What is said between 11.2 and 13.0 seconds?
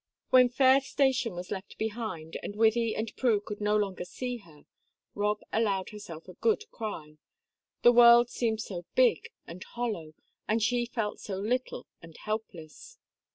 little and helpless!